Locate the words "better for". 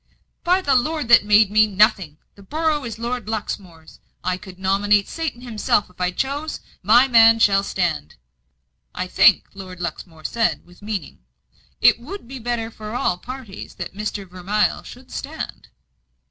12.39-12.95